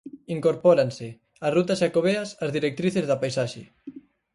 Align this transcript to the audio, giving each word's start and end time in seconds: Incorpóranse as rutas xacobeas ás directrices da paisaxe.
Incorpóranse 0.35 1.07
as 1.45 1.53
rutas 1.57 1.79
xacobeas 1.81 2.29
ás 2.43 2.53
directrices 2.57 3.05
da 3.07 3.19
paisaxe. 3.21 3.63